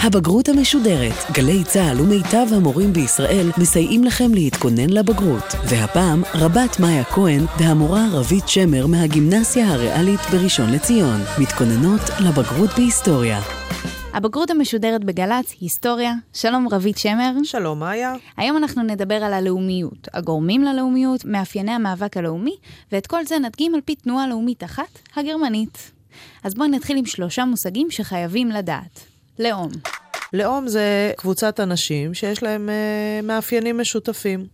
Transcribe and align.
הבגרות 0.00 0.48
המשודרת. 0.48 1.14
גלי 1.32 1.64
צה"ל 1.64 2.00
ומיטב 2.00 2.46
המורים 2.56 2.92
בישראל 2.92 3.50
מסייעים 3.58 4.04
לכם 4.04 4.34
להתכונן 4.34 4.90
לבגרות. 4.90 5.44
והפעם, 5.68 6.22
רבת 6.34 6.80
מאיה 6.80 7.04
כהן 7.04 7.40
והמורה 7.58 8.06
רבית 8.12 8.48
שמר 8.48 8.86
מהגימנסיה 8.86 9.68
הריאלית 9.68 10.20
בראשון 10.32 10.70
לציון. 10.70 11.20
מתכוננות 11.40 12.00
לבגרות 12.20 12.70
בהיסטוריה. 12.76 13.40
הבגרות 14.14 14.50
המשודרת 14.50 15.04
בגל"צ, 15.04 15.54
היסטוריה. 15.60 16.14
שלום 16.32 16.68
רבית 16.68 16.98
שמר. 16.98 17.32
שלום 17.44 17.78
מאיה. 17.78 18.14
היום 18.36 18.56
אנחנו 18.56 18.82
נדבר 18.82 19.14
על 19.14 19.32
הלאומיות, 19.32 20.08
הגורמים 20.14 20.62
ללאומיות, 20.62 21.24
מאפייני 21.24 21.72
המאבק 21.72 22.16
הלאומי, 22.16 22.56
ואת 22.92 23.06
כל 23.06 23.24
זה 23.26 23.38
נדגים 23.38 23.74
על 23.74 23.80
פי 23.80 23.94
תנועה 23.94 24.28
לאומית 24.28 24.64
אחת, 24.64 24.98
הגרמנית. 25.16 25.90
אז 26.44 26.54
בואי 26.54 26.68
נתחיל 26.68 26.96
עם 26.96 27.06
שלושה 27.06 27.44
מושגים 27.44 27.90
שחייבים 27.90 28.48
לדעת. 28.48 29.07
לאום. 29.38 29.70
לאום 30.32 30.68
זה 30.68 31.12
קבוצת 31.16 31.60
אנשים 31.60 32.14
שיש 32.14 32.42
להם 32.42 32.68
uh, 32.68 33.26
מאפיינים 33.26 33.78
משותפים. 33.78 34.46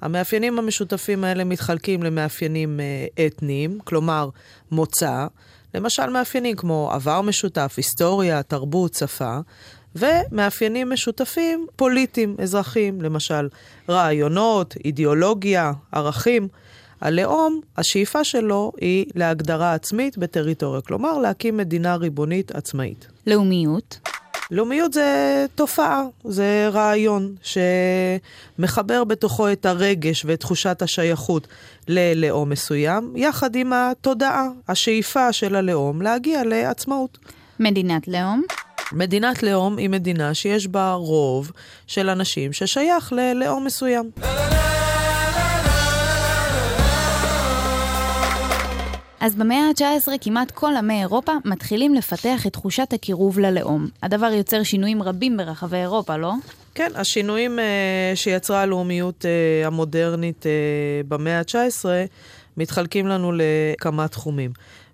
המאפיינים 0.00 0.58
המשותפים 0.58 1.24
האלה 1.24 1.44
מתחלקים 1.44 2.02
למאפיינים 2.02 2.80
uh, 2.80 3.20
אתניים, 3.26 3.78
כלומר 3.84 4.28
מוצא, 4.70 5.26
למשל 5.74 6.10
מאפיינים 6.10 6.56
כמו 6.56 6.90
עבר 6.92 7.20
משותף, 7.20 7.74
היסטוריה, 7.76 8.42
תרבות, 8.42 8.94
שפה, 8.94 9.38
ומאפיינים 9.96 10.90
משותפים 10.90 11.66
פוליטיים, 11.76 12.36
אזרחיים, 12.42 13.02
למשל 13.02 13.48
רעיונות, 13.88 14.74
אידיאולוגיה, 14.84 15.72
ערכים. 15.92 16.48
הלאום, 17.00 17.60
השאיפה 17.76 18.24
שלו 18.24 18.72
היא 18.80 19.06
להגדרה 19.14 19.74
עצמית 19.74 20.18
בטריטוריה, 20.18 20.80
כלומר 20.80 21.18
להקים 21.18 21.56
מדינה 21.56 21.96
ריבונית 21.96 22.50
עצמאית. 22.50 23.06
לאומיות. 23.26 23.98
לאומיות 24.50 24.92
זה 24.92 25.46
תופעה, 25.54 26.02
זה 26.24 26.68
רעיון 26.72 27.34
שמחבר 28.58 29.04
בתוכו 29.04 29.52
את 29.52 29.66
הרגש 29.66 30.24
ואת 30.24 30.40
תחושת 30.40 30.82
השייכות 30.82 31.48
ללאום 31.88 32.50
מסוים, 32.50 33.12
יחד 33.16 33.56
עם 33.56 33.72
התודעה, 33.72 34.48
השאיפה 34.68 35.32
של 35.32 35.56
הלאום 35.56 36.02
להגיע 36.02 36.44
לעצמאות. 36.44 37.18
מדינת 37.60 38.08
לאום. 38.08 38.42
מדינת 38.92 39.42
לאום 39.42 39.78
היא 39.78 39.88
מדינה 39.88 40.34
שיש 40.34 40.66
בה 40.66 40.92
רוב 40.92 41.52
של 41.86 42.08
אנשים 42.08 42.52
ששייך 42.52 43.12
ללאום 43.12 43.64
מסוים. 43.64 44.10
אז 49.20 49.34
במאה 49.34 49.58
ה-19 49.58 50.08
כמעט 50.20 50.50
כל 50.50 50.76
עמי 50.76 51.00
אירופה 51.00 51.32
מתחילים 51.44 51.94
לפתח 51.94 52.46
את 52.46 52.52
תחושת 52.52 52.92
הקירוב 52.92 53.38
ללאום. 53.38 53.86
הדבר 54.02 54.26
יוצר 54.26 54.62
שינויים 54.62 55.02
רבים 55.02 55.36
ברחבי 55.36 55.76
אירופה, 55.76 56.16
לא? 56.16 56.32
כן, 56.74 56.90
השינויים 56.94 57.58
uh, 57.58 57.62
שיצרה 58.16 58.62
הלאומיות 58.62 59.24
uh, 59.24 59.66
המודרנית 59.66 60.42
uh, 60.42 61.06
במאה 61.08 61.38
ה-19 61.38 61.84
מתחלקים 62.56 63.06
לנו 63.06 63.32
לכמה 63.34 64.08
תחומים. 64.08 64.50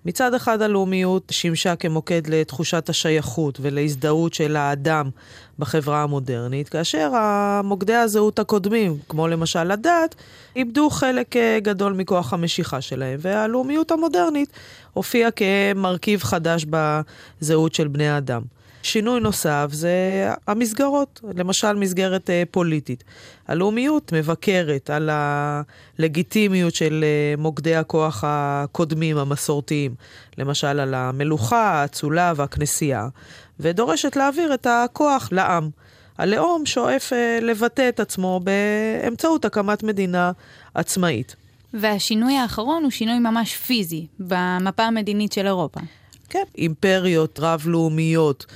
מצד 0.06 0.34
אחד 0.34 0.62
הלאומיות 0.62 1.22
שימשה 1.30 1.76
כמוקד 1.76 2.26
לתחושת 2.26 2.88
השייכות 2.88 3.58
ולהזדהות 3.62 4.34
של 4.34 4.56
האדם 4.56 5.10
בחברה 5.58 6.02
המודרנית, 6.02 6.68
כאשר 6.68 7.10
המוקדי 7.14 7.94
הזהות 7.94 8.38
הקודמים, 8.38 8.98
כמו 9.08 9.28
למשל 9.28 9.70
הדת, 9.70 10.14
איבדו 10.56 10.90
חלק 10.90 11.36
אה, 11.36 11.58
גדול 11.62 11.92
מכוח 11.92 12.32
המשיכה 12.32 12.80
שלהם, 12.80 13.18
והלאומיות 13.22 13.90
המודרנית 13.90 14.50
הופיעה 14.92 15.30
כמרכיב 15.30 16.22
חדש 16.22 16.66
בזהות 16.70 17.74
של 17.74 17.88
בני 17.88 18.08
האדם. 18.08 18.42
שינוי 18.86 19.20
נוסף 19.20 19.68
זה 19.72 19.90
המסגרות, 20.46 21.20
למשל 21.34 21.72
מסגרת 21.72 22.30
אה, 22.30 22.42
פוליטית. 22.50 23.04
הלאומיות 23.48 24.12
מבקרת 24.12 24.90
על 24.90 25.10
הלגיטימיות 25.12 26.74
של 26.74 27.04
אה, 27.04 27.42
מוקדי 27.42 27.76
הכוח 27.76 28.24
הקודמים, 28.26 29.18
המסורתיים, 29.18 29.94
למשל 30.38 30.66
על 30.80 30.94
המלוכה, 30.94 31.72
האצולה 31.72 32.32
והכנסייה, 32.36 33.08
ודורשת 33.60 34.16
להעביר 34.16 34.54
את 34.54 34.66
הכוח 34.70 35.28
לעם. 35.32 35.70
הלאום 36.18 36.66
שואף 36.66 37.12
אה, 37.12 37.38
לבטא 37.42 37.88
את 37.88 38.00
עצמו 38.00 38.40
באמצעות 38.44 39.44
הקמת 39.44 39.82
מדינה 39.82 40.32
עצמאית. 40.74 41.36
והשינוי 41.74 42.36
האחרון 42.36 42.82
הוא 42.82 42.90
שינוי 42.90 43.18
ממש 43.18 43.56
פיזי 43.56 44.06
במפה 44.18 44.82
המדינית 44.82 45.32
של 45.32 45.46
אירופה. 45.46 45.80
כן, 46.28 46.44
אימפריות 46.58 47.38
רב-לאומיות 47.42 48.46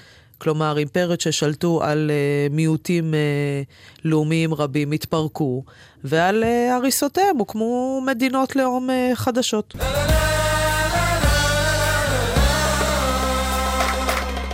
כלומר 0.40 0.78
אימפריות 0.78 1.20
ששלטו 1.20 1.82
על 1.82 2.10
uh, 2.10 2.52
מיעוטים 2.54 3.14
uh, 3.14 4.04
לאומיים 4.04 4.54
רבים 4.54 4.92
התפרקו, 4.92 5.64
ועל 6.04 6.44
uh, 6.44 6.72
הריסותיהם 6.72 7.36
הוקמו 7.36 8.02
מדינות 8.06 8.56
לאום 8.56 8.90
uh, 8.90 9.16
חדשות. 9.16 9.74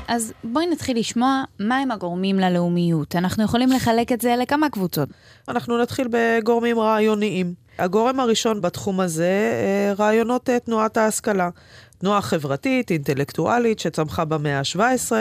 אז 0.09 0.33
בואי 0.45 0.67
נתחיל 0.67 0.99
לשמוע 0.99 1.45
מהם 1.61 1.91
הגורמים 1.91 2.39
ללאומיות. 2.39 3.17
אנחנו 3.17 3.45
יכולים 3.45 3.73
לחלק 3.73 4.13
את 4.13 4.21
זה 4.21 4.35
לכמה 4.37 4.71
קבוצות. 4.71 5.09
אנחנו 5.49 5.79
נתחיל 5.79 6.09
בגורמים 6.11 6.79
רעיוניים. 6.79 7.55
הגורם 7.79 8.21
הראשון 8.21 8.61
בתחום 8.61 9.01
הזה, 9.01 9.95
רעיונות 9.99 10.51
תנועת 10.65 10.97
ההשכלה. 10.97 11.51
תנועה 11.99 12.23
חברתית, 12.23 12.91
אינטלקטואלית, 12.91 13.79
שצמחה 13.79 14.25
במאה 14.25 14.59
ה-17, 14.59 15.13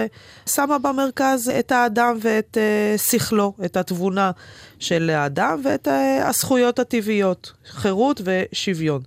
שמה 0.45 0.77
במרכז 0.77 1.51
את 1.59 1.71
האדם 1.71 2.17
ואת 2.21 2.57
uh, 2.57 3.01
שכלו, 3.01 3.53
את 3.65 3.77
התבונה 3.77 4.31
של 4.79 5.09
האדם 5.09 5.61
ואת 5.63 5.87
uh, 5.87 5.91
הזכויות 6.25 6.79
הטבעיות, 6.79 7.51
חירות 7.65 8.21
ושוויון. 8.25 9.01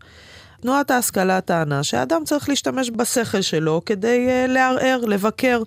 תנועת 0.60 0.90
ההשכלה 0.90 1.40
טענה 1.40 1.84
שהאדם 1.84 2.24
צריך 2.24 2.48
להשתמש 2.48 2.90
בשכל 2.90 3.40
שלו 3.40 3.82
כדי 3.86 4.28
uh, 4.28 4.50
לערער, 4.50 5.00
לבקר 5.06 5.62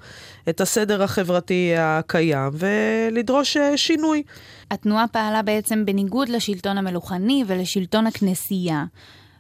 את 0.50 0.62
הסדר 0.62 1.04
החברתי 1.04 1.74
הקיים 1.78 2.52
ולדרוש 2.54 3.58
uh, 3.58 3.60
שינוי. 3.76 4.24
התנועה 4.72 5.08
פעלה 5.08 5.42
בעצם 5.42 5.86
בניגוד 5.86 6.30
לשלטון 6.30 6.78
המלוכני 6.78 7.44
ולשלטון 7.48 8.08
הכנסייה. 8.08 8.86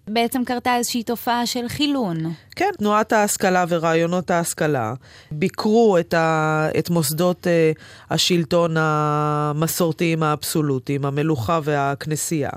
בעצם 0.08 0.44
קרתה 0.46 0.76
איזושהי 0.76 1.04
תופעה 1.04 1.46
של 1.46 1.68
חילון. 1.68 2.18
כן, 2.56 2.70
תנועת 2.78 3.14
ההשכלה 3.14 3.66
ורעיונות 3.70 4.32
ההשכלה 4.32 4.94
ביקרו 5.32 5.98
את, 5.98 6.14
ה, 6.14 6.68
את 6.80 6.90
מוסדות 6.90 7.48
uh, 7.48 7.82
השלטון 8.10 8.76
המסורתיים 8.80 10.24
האבסולוטיים, 10.24 11.06
המלוכה 11.06 11.60
והכנסייה, 11.64 12.50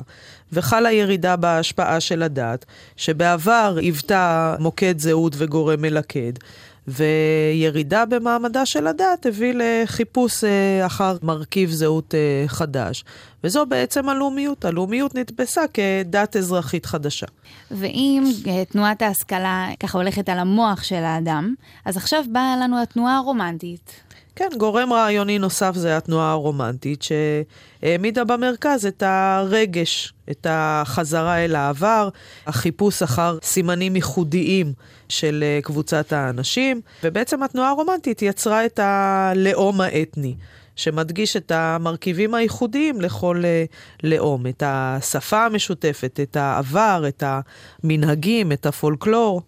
וחלה 0.54 0.92
ירידה 0.92 1.36
בהשפעה 1.36 2.00
של 2.00 2.22
הדת, 2.22 2.64
שבעבר 2.96 3.74
היוותה 3.76 4.56
מוקד 4.58 4.98
זהות 4.98 5.34
וגורם 5.38 5.82
מלכד. 5.82 6.32
וירידה 6.88 8.04
במעמדה 8.04 8.66
של 8.66 8.86
הדת 8.86 9.26
הביא 9.26 9.54
לחיפוש 9.56 10.44
אה, 10.44 10.86
אחר 10.86 11.16
מרכיב 11.22 11.70
זהות 11.70 12.14
אה, 12.14 12.48
חדש. 12.48 13.04
וזו 13.44 13.66
בעצם 13.66 14.08
הלאומיות. 14.08 14.64
הלאומיות 14.64 15.14
נתפסה 15.14 15.62
כדת 15.74 16.36
אזרחית 16.36 16.86
חדשה. 16.86 17.26
ואם 17.70 18.24
אה, 18.46 18.64
תנועת 18.64 19.02
ההשכלה 19.02 19.68
ככה 19.80 19.98
הולכת 19.98 20.28
על 20.28 20.38
המוח 20.38 20.82
של 20.82 21.04
האדם, 21.04 21.54
אז 21.84 21.96
עכשיו 21.96 22.24
באה 22.32 22.56
לנו 22.56 22.82
התנועה 22.82 23.16
הרומנטית. 23.16 24.00
כן, 24.36 24.48
גורם 24.58 24.92
רעיוני 24.92 25.38
נוסף 25.38 25.74
זה 25.74 25.96
התנועה 25.96 26.30
הרומנטית, 26.30 27.02
שהעמידה 27.02 28.24
במרכז 28.24 28.86
את 28.86 29.02
הרגש, 29.06 30.12
את 30.30 30.46
החזרה 30.50 31.44
אל 31.44 31.56
העבר, 31.56 32.08
החיפוש 32.46 33.02
אחר 33.02 33.38
סימנים 33.42 33.96
ייחודיים 33.96 34.72
של 35.08 35.44
אה, 35.46 35.60
קבוצת 35.62 36.12
האנשים, 36.12 36.80
ובעצם 37.04 37.42
התנועה 37.42 37.70
הרומנטית 37.70 38.22
יצרה 38.22 38.66
את 38.66 38.80
הלאום 38.82 39.80
האתני. 39.80 40.34
שמדגיש 40.76 41.36
את 41.36 41.52
המרכיבים 41.54 42.34
הייחודיים 42.34 43.00
לכל 43.00 43.42
אה, 43.44 43.64
לאום, 44.02 44.46
את 44.46 44.62
השפה 44.66 45.44
המשותפת, 45.44 46.20
את 46.22 46.36
העבר, 46.36 47.04
את 47.08 47.22
המנהגים, 47.26 48.52
את 48.52 48.66
הפולקלור. 48.66 49.42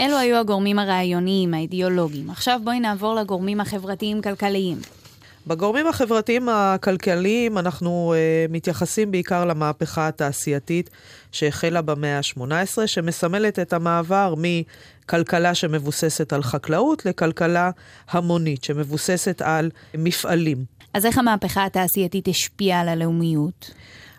אלו 0.00 0.18
היו 0.18 0.36
הגורמים 0.36 0.78
הרעיוניים, 0.78 1.54
האידיאולוגיים. 1.54 2.30
עכשיו 2.30 2.60
בואי 2.64 2.80
נעבור 2.80 3.14
לגורמים 3.14 3.60
החברתיים-כלכליים. 3.60 4.78
בגורמים 5.46 5.86
החברתיים 5.86 6.48
הכלכליים 6.48 7.58
אנחנו 7.58 8.14
uh, 8.14 8.52
מתייחסים 8.52 9.10
בעיקר 9.10 9.44
למהפכה 9.44 10.08
התעשייתית 10.08 10.90
שהחלה 11.32 11.82
במאה 11.82 12.18
ה-18, 12.18 12.86
שמסמלת 12.86 13.58
את 13.58 13.72
המעבר 13.72 14.34
מכלכלה 14.38 15.54
שמבוססת 15.54 16.32
על 16.32 16.42
חקלאות 16.42 17.06
לכלכלה 17.06 17.70
המונית 18.10 18.64
שמבוססת 18.64 19.42
על 19.42 19.70
מפעלים. 19.94 20.64
אז 20.94 21.06
איך 21.06 21.18
המהפכה 21.18 21.64
התעשייתית 21.64 22.28
השפיעה 22.28 22.80
על 22.80 22.88
הלאומיות? 22.88 23.70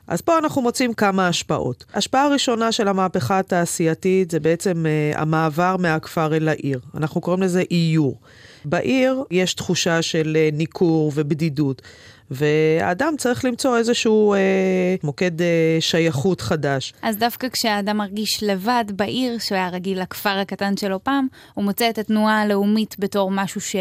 אז 0.07 0.21
פה 0.21 0.38
אנחנו 0.38 0.61
מוצאים 0.61 0.94
כמה 0.94 1.27
השפעות. 1.27 1.85
השפעה 1.94 2.25
הראשונה 2.25 2.71
של 2.71 2.88
המהפכה 2.88 3.39
התעשייתית 3.39 4.31
זה 4.31 4.39
בעצם 4.39 4.85
uh, 4.85 5.17
המעבר 5.17 5.77
מהכפר 5.77 6.35
אל 6.35 6.47
העיר. 6.50 6.79
אנחנו 6.97 7.21
קוראים 7.21 7.44
לזה 7.44 7.63
איור. 7.71 8.19
בעיר 8.65 9.23
יש 9.31 9.53
תחושה 9.53 10.01
של 10.01 10.38
אה, 10.39 10.50
ניכור 10.53 11.11
ובדידות. 11.15 11.81
והאדם 12.31 13.13
צריך 13.17 13.45
למצוא 13.45 13.77
איזשהו 13.77 14.33
אה, 14.33 14.39
מוקד 15.03 15.41
אה, 15.41 15.77
שייכות 15.79 16.41
חדש. 16.41 16.94
אז 17.01 17.17
דווקא 17.17 17.47
כשהאדם 17.50 17.97
מרגיש 17.97 18.44
לבד 18.44 18.85
בעיר, 18.95 19.39
שהוא 19.39 19.55
היה 19.55 19.69
רגיל 19.69 20.01
לכפר 20.01 20.29
הקטן 20.29 20.77
שלו 20.77 21.03
פעם, 21.03 21.27
הוא 21.53 21.63
מוצא 21.63 21.89
את 21.89 21.97
התנועה 21.97 22.41
הלאומית 22.41 22.95
בתור 23.00 23.31
משהו 23.31 23.61
ש... 23.61 23.75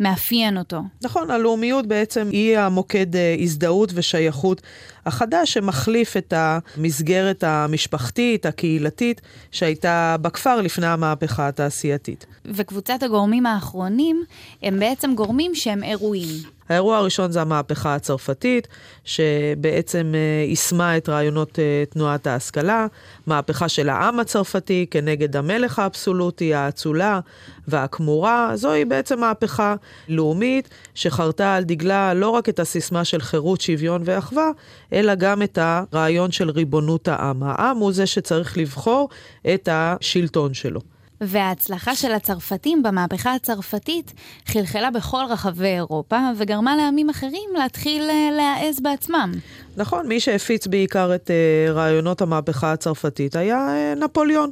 מאפיין 0.00 0.58
אותו. 0.58 0.80
נכון, 1.02 1.30
הלאומיות 1.30 1.86
בעצם 1.86 2.28
היא 2.32 2.58
המוקד 2.58 3.06
הזדהות 3.42 3.90
ושייכות 3.94 4.62
החדש 5.06 5.52
שמחליף 5.52 6.16
את 6.16 6.34
המסגרת 6.36 7.44
המשפחתית, 7.44 8.46
הקהילתית, 8.46 9.20
שהייתה 9.50 10.16
בכפר 10.22 10.60
לפני 10.60 10.86
המהפכה 10.86 11.48
התעשייתית. 11.48 12.26
וקבוצת 12.44 13.02
הגורמים 13.02 13.46
האחרונים 13.46 14.24
הם 14.62 14.80
בעצם 14.80 15.14
גורמים 15.14 15.54
שהם 15.54 15.82
אירועים. 15.82 16.56
האירוע 16.68 16.96
הראשון 16.96 17.32
זה 17.32 17.40
המהפכה 17.40 17.94
הצרפתית, 17.94 18.68
שבעצם 19.04 20.12
אה, 20.14 20.44
יישמה 20.48 20.96
את 20.96 21.08
רעיונות 21.08 21.58
אה, 21.58 21.84
תנועת 21.90 22.26
ההשכלה, 22.26 22.86
מהפכה 23.26 23.68
של 23.68 23.88
העם 23.88 24.20
הצרפתי 24.20 24.86
כנגד 24.90 25.36
המלך 25.36 25.78
האבסולוטי, 25.78 26.54
האצולה 26.54 27.20
והכמורה. 27.68 28.50
זוהי 28.54 28.84
בעצם 28.84 29.20
מהפכה 29.20 29.74
לאומית 30.08 30.68
שחרתה 30.94 31.54
על 31.54 31.64
דגלה 31.64 32.14
לא 32.14 32.28
רק 32.30 32.48
את 32.48 32.60
הסיסמה 32.60 33.04
של 33.04 33.20
חירות, 33.20 33.60
שוויון 33.60 34.02
ואחווה, 34.04 34.50
אלא 34.96 35.14
גם 35.14 35.42
את 35.42 35.58
הרעיון 35.62 36.32
של 36.32 36.50
ריבונות 36.50 37.08
העם. 37.08 37.42
העם 37.42 37.76
הוא 37.76 37.92
זה 37.92 38.06
שצריך 38.06 38.58
לבחור 38.58 39.08
את 39.54 39.68
השלטון 39.72 40.54
שלו. 40.54 40.80
וההצלחה 41.20 41.96
של 41.96 42.12
הצרפתים 42.12 42.82
במהפכה 42.82 43.34
הצרפתית 43.34 44.12
חלחלה 44.46 44.90
בכל 44.90 45.24
רחבי 45.28 45.66
אירופה 45.66 46.18
וגרמה 46.36 46.76
לעמים 46.76 47.10
אחרים 47.10 47.50
להתחיל 47.58 48.02
אה, 48.10 48.28
להעז 48.36 48.80
בעצמם. 48.80 49.32
נכון, 49.76 50.08
מי 50.08 50.20
שהפיץ 50.20 50.66
בעיקר 50.66 51.14
את 51.14 51.30
uh, 51.30 51.72
רעיונות 51.72 52.22
המהפכה 52.22 52.72
הצרפתית 52.72 53.36
היה 53.36 53.68
uh, 53.68 53.98
נפוליאון. 54.04 54.50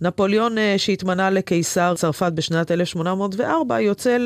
נפוליאון 0.00 0.58
uh, 0.58 0.60
שהתמנה 0.76 1.30
לקיסר 1.30 1.94
צרפת 1.96 2.32
בשנת 2.34 2.70
1804 2.70 3.80
יוצא 3.80 4.16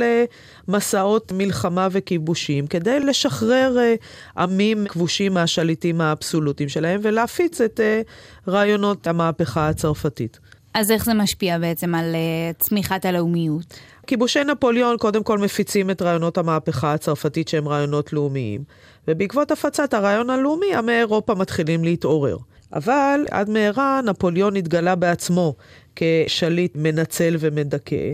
למסעות 0.69 1.33
מלחמה 1.33 1.89
וכיבושים 1.91 2.67
כדי 2.67 3.01
לשחרר 3.01 3.77
uh, 3.77 4.41
עמים 4.41 4.87
כבושים 4.89 5.35
מהשליטים 5.35 6.01
האבסולוטיים 6.01 6.69
שלהם 6.69 7.01
ולהפיץ 7.03 7.61
את 7.61 7.81
uh, 7.81 8.51
רעיונות 8.51 9.07
המהפכה 9.07 9.69
הצרפתית. 9.69 10.39
אז 10.75 10.91
איך 10.91 11.05
זה 11.05 11.15
משפיע 11.15 11.59
בעצם 11.59 11.95
על 11.95 12.15
uh, 12.15 12.63
צמיחת 12.63 13.05
הלאומיות? 13.05 13.81
כיבושי 14.07 14.45
נפוליאון 14.45 14.97
קודם 14.97 15.23
כל 15.23 15.39
מפיצים 15.39 15.91
את 15.91 16.03
רעיונות 16.03 16.39
המהפכה 16.39 16.93
הצרפתית 16.95 17.49
שהם 17.49 17.69
רעיונות 17.69 18.13
לאומיים, 18.13 18.65
ובעקבות 19.09 19.51
הפצת 19.51 19.95
הרעיון 19.95 20.31
הלאומי, 20.31 20.75
עמי 20.75 20.93
אירופה 20.93 21.35
מתחילים 21.35 21.85
להתעורר. 21.85 22.37
אבל 22.73 23.21
עד 23.31 23.51
מהרה 23.51 24.01
נפוליאון 24.05 24.57
התגלה 24.57 24.95
בעצמו 24.95 25.55
כשליט 25.97 26.73
מנצל 26.75 27.37
ומדכא, 27.41 28.13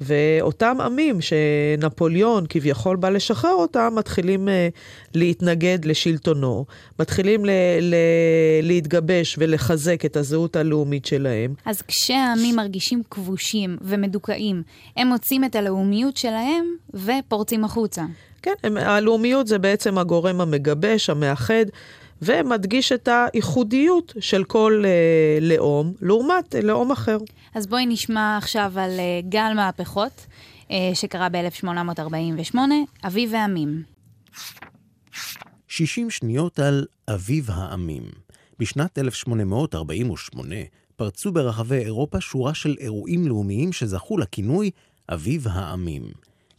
ואותם 0.00 0.76
עמים 0.80 1.18
שנפוליאון 1.20 2.44
כביכול 2.48 2.96
בא 2.96 3.08
לשחרר 3.08 3.52
אותם, 3.52 3.92
מתחילים 3.96 4.48
uh, 4.48 4.50
להתנגד 5.14 5.84
לשלטונו, 5.84 6.64
מתחילים 6.98 7.44
ל- 7.44 7.50
ל- 7.80 7.94
להתגבש 8.62 9.36
ולחזק 9.38 10.04
את 10.04 10.16
הזהות 10.16 10.56
הלאומית 10.56 11.06
שלהם. 11.06 11.54
אז 11.64 11.82
כשהעמים 11.82 12.56
מרגישים 12.56 13.02
כבושים 13.10 13.76
ומדוכאים, 13.82 14.62
הם 14.96 15.08
מוצאים 15.08 15.44
את 15.44 15.56
הלאומיות 15.56 16.16
שלהם 16.16 16.66
ופורצים 16.94 17.64
החוצה. 17.64 18.02
כן, 18.42 18.54
הם, 18.64 18.76
הלאומיות 18.76 19.46
זה 19.46 19.58
בעצם 19.58 19.98
הגורם 19.98 20.40
המגבש, 20.40 21.10
המאחד. 21.10 21.64
ומדגיש 22.22 22.92
את 22.92 23.08
הייחודיות 23.32 24.14
של 24.20 24.44
כל 24.44 24.82
אה, 24.84 25.38
לאום 25.40 25.94
לעומת 26.00 26.54
אה, 26.54 26.60
לאום 26.60 26.90
אחר. 26.92 27.18
אז 27.54 27.66
בואי 27.66 27.86
נשמע 27.86 28.36
עכשיו 28.38 28.72
על 28.76 28.90
אה, 29.00 29.20
גל 29.28 29.52
מהפכות 29.56 30.26
אה, 30.70 30.90
שקרה 30.94 31.28
ב-1848, 31.28 32.56
אביב 33.04 33.34
העמים. 33.34 33.82
60 35.68 36.10
שניות 36.10 36.58
על 36.58 36.86
אביב 37.08 37.50
העמים. 37.50 38.02
בשנת 38.58 38.98
1848 38.98 40.54
פרצו 40.96 41.32
ברחבי 41.32 41.78
אירופה 41.78 42.20
שורה 42.20 42.54
של 42.54 42.74
אירועים 42.80 43.28
לאומיים 43.28 43.72
שזכו 43.72 44.18
לכינוי 44.18 44.70
אביב 45.08 45.48
העמים. 45.50 46.02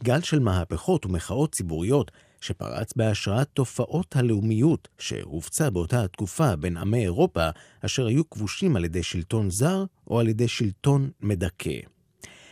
גל 0.04 0.20
של 0.20 0.38
מהפכות 0.38 1.06
ומחאות 1.06 1.52
ציבוריות 1.52 2.10
שפרץ 2.40 2.92
בהשראת 2.96 3.48
תופעות 3.54 4.16
הלאומיות 4.16 4.88
שהופצה 4.98 5.70
באותה 5.70 6.04
התקופה 6.04 6.56
בין 6.56 6.76
עמי 6.76 7.02
אירופה, 7.02 7.48
אשר 7.80 8.06
היו 8.06 8.30
כבושים 8.30 8.76
על 8.76 8.84
ידי 8.84 9.02
שלטון 9.02 9.50
זר 9.50 9.84
או 10.06 10.20
על 10.20 10.28
ידי 10.28 10.48
שלטון 10.48 11.10
מדכא. 11.20 11.78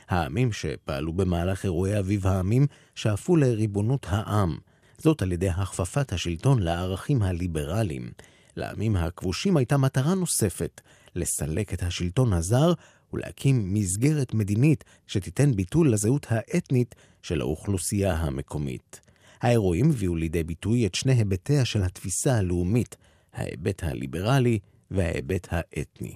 העמים 0.08 0.52
שפעלו 0.52 1.12
במהלך 1.12 1.64
אירועי 1.64 1.98
אביב 1.98 2.26
העמים 2.26 2.66
שאפו 2.94 3.36
לריבונות 3.36 4.06
העם, 4.08 4.58
זאת 4.98 5.22
על 5.22 5.32
ידי 5.32 5.48
הכפפת 5.48 6.12
השלטון 6.12 6.62
לערכים 6.62 7.22
הליברליים. 7.22 8.10
לעמים 8.56 8.96
הכבושים 8.96 9.56
הייתה 9.56 9.76
מטרה 9.76 10.14
נוספת, 10.14 10.80
לסלק 11.14 11.74
את 11.74 11.82
השלטון 11.82 12.32
הזר 12.32 12.72
ולהקים 13.12 13.74
מסגרת 13.74 14.34
מדינית 14.34 14.84
שתיתן 15.06 15.52
ביטול 15.52 15.92
לזהות 15.92 16.26
האתנית 16.30 16.94
של 17.22 17.40
האוכלוסייה 17.40 18.14
המקומית. 18.14 19.05
האירועים 19.40 19.90
הביאו 19.90 20.16
לידי 20.16 20.44
ביטוי 20.44 20.86
את 20.86 20.94
שני 20.94 21.12
היבטיה 21.12 21.64
של 21.64 21.82
התפיסה 21.82 22.38
הלאומית, 22.38 22.96
ההיבט 23.32 23.82
הליברלי 23.84 24.58
וההיבט 24.90 25.48
האתני. 25.50 26.14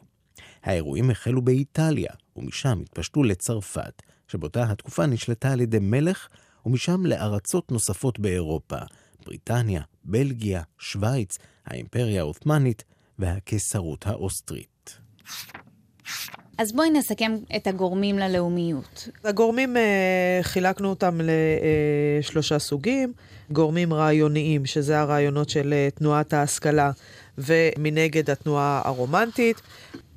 האירועים 0.63 1.11
החלו 1.11 1.43
באיטליה, 1.43 2.11
ומשם 2.37 2.81
התפשטו 2.83 3.23
לצרפת, 3.23 4.03
שבאותה 4.29 4.71
התקופה 4.71 5.07
נשלטה 5.07 5.53
על 5.53 5.61
ידי 5.61 5.79
מלך, 5.81 6.29
ומשם 6.67 7.07
לארצות 7.07 7.73
נוספות 7.73 8.19
באירופה, 8.19 8.79
בריטניה, 9.27 9.83
בלגיה, 10.05 10.63
שווייץ, 10.79 11.39
האימפריה 11.67 12.21
העות'מאנית 12.21 12.85
והקיסרות 13.19 14.07
האוסטרית. 14.07 14.99
אז 16.59 16.73
בואי 16.73 16.91
נסכם 16.91 17.37
את 17.57 17.67
הגורמים 17.67 18.19
ללאומיות. 18.19 19.09
הגורמים, 19.25 19.77
אה, 19.77 20.39
חילקנו 20.43 20.89
אותם 20.89 21.21
לשלושה 22.21 22.59
סוגים. 22.59 23.13
גורמים 23.51 23.95
רעיוניים, 23.95 24.67
שזה 24.67 25.01
הרעיונות 25.01 25.51
של 25.51 25.73
אה, 25.73 25.89
תנועת 25.95 26.33
ההשכלה, 26.33 26.91
ומנגד 27.39 28.31
התנועה 28.31 28.83
הרומנטית. 28.85 29.61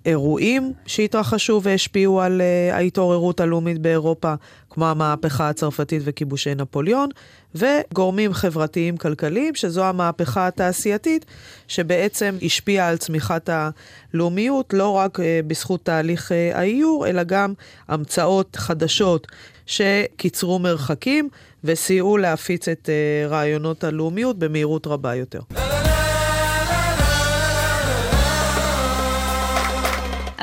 אירועים 0.06 0.74
שהתרחשו 0.86 1.62
והשפיעו 1.64 2.22
על 2.22 2.42
uh, 2.42 2.74
ההתעוררות 2.76 3.40
הלאומית 3.40 3.80
באירופה, 3.80 4.34
כמו 4.70 4.88
המהפכה 4.88 5.50
הצרפתית 5.50 6.02
וכיבושי 6.06 6.56
נפוליאון, 6.56 7.10
וגורמים 7.56 8.34
חברתיים 8.34 8.98
כלכליים, 8.98 9.56
שזו 9.56 9.86
המהפכה 9.86 10.48
התעשייתית, 10.48 11.26
שבעצם 11.68 12.36
השפיעה 12.42 12.90
על 12.90 12.98
צמיחת 12.98 13.50
הלאומיות, 13.50 14.74
לא 14.74 14.90
רק 14.90 15.20
uh, 15.20 15.24
בזכות 15.48 15.86
תהליך 15.86 16.32
uh, 16.32 16.58
האיור, 16.58 17.08
אלא 17.08 17.24
גם 17.24 17.54
המצאות 17.88 18.56
חדשות 18.56 19.28
שקיצרו 19.66 20.60
מרחקים 20.60 21.30
וסייעו 21.64 22.18
להפיץ 22.18 22.68
את 22.68 22.90
uh, 22.90 23.30
רעיונות 23.30 23.84
הלאומיות 23.84 24.40
במהירות 24.40 24.88
רבה 24.88 25.16
יותר. 25.16 25.40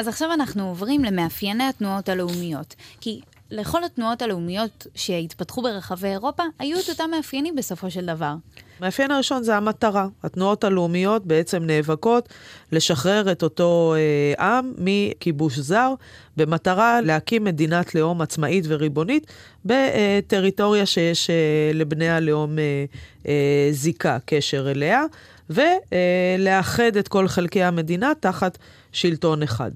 אז 0.01 0.09
עכשיו 0.09 0.33
אנחנו 0.33 0.69
עוברים 0.69 1.05
למאפייני 1.05 1.65
התנועות 1.65 2.09
הלאומיות. 2.09 2.75
כי 3.01 3.21
לכל 3.51 3.85
התנועות 3.85 4.23
הלאומיות 4.23 4.87
שהתפתחו 4.95 5.63
ברחבי 5.63 6.09
אירופה, 6.09 6.43
היו 6.59 6.79
את 6.81 6.89
אותם 6.89 7.11
מאפיינים 7.11 7.57
בסופו 7.57 7.91
של 7.91 8.07
דבר. 8.07 8.35
המאפיין 8.79 9.11
הראשון 9.11 9.43
זה 9.43 9.57
המטרה. 9.57 10.07
התנועות 10.23 10.65
הלאומיות 10.65 11.27
בעצם 11.27 11.63
נאבקות 11.63 12.29
לשחרר 12.73 13.33
את 13.33 13.43
אותו 13.43 13.95
אה, 14.39 14.49
עם 14.49 14.73
מכיבוש 14.79 15.59
זר, 15.59 15.95
במטרה 16.37 17.01
להקים 17.01 17.45
מדינת 17.45 17.95
לאום 17.95 18.21
עצמאית 18.21 18.65
וריבונית 18.69 19.27
בטריטוריה 19.65 20.87
שיש 20.87 21.31
אה, 21.31 21.71
לבני 21.75 22.09
הלאום 22.09 22.59
אה, 22.59 22.85
אה, 23.27 23.69
זיקה, 23.71 24.19
קשר 24.27 24.71
אליה, 24.71 25.05
ולאחד 25.51 26.97
את 26.97 27.09
כל 27.09 27.29
חלקי 27.29 27.63
המדינה 27.63 28.13
תחת 28.21 28.59
שלטון 28.93 29.43
אחד. 29.43 29.71